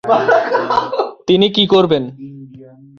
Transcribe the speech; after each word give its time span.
তিনি 1.27 1.47
কী 1.49 1.63
করবেন? 1.67 2.03